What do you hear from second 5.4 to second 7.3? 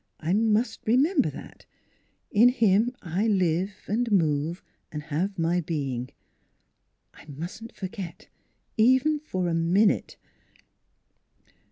being. I